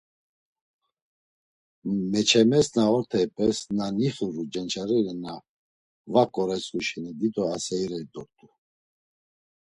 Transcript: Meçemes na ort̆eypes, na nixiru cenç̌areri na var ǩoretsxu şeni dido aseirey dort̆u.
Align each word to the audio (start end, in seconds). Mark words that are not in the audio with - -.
Meçemes 2.11 2.67
na 2.75 2.83
ort̆eypes, 2.97 3.57
na 3.77 3.85
nixiru 3.97 4.43
cenç̌areri 4.53 5.13
na 5.23 5.33
var 6.13 6.27
ǩoretsxu 6.33 6.79
şeni 6.87 7.11
dido 7.19 7.43
aseirey 7.55 8.05
dort̆u. 8.13 8.47